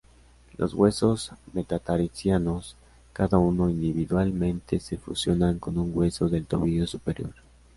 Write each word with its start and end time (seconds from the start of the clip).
Los 0.57 0.73
huesos 0.73 1.31
metatarsianos, 1.53 2.75
cada 3.13 3.37
uno 3.37 3.69
individualmente, 3.69 4.79
se 4.79 4.97
fusionan 4.97 5.59
con 5.59 5.77
un 5.77 5.95
hueso 5.95 6.27
del 6.27 6.47
tobillo 6.47 6.87
superior. 6.87 7.33